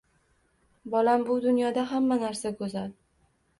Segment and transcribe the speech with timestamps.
[0.93, 2.91] Bolam bu dunyoda hamma narsa goʻzal